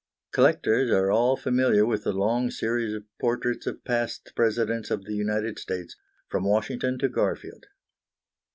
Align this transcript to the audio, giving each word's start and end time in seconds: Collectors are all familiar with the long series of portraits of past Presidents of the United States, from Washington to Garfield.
Collectors 0.31 0.89
are 0.89 1.11
all 1.11 1.37
familiar 1.37 1.85
with 1.85 2.05
the 2.05 2.11
long 2.11 2.49
series 2.49 2.91
of 2.95 3.03
portraits 3.19 3.67
of 3.67 3.83
past 3.85 4.33
Presidents 4.35 4.89
of 4.89 5.05
the 5.05 5.13
United 5.13 5.59
States, 5.59 5.95
from 6.27 6.43
Washington 6.43 6.97
to 6.97 7.07
Garfield. 7.07 7.67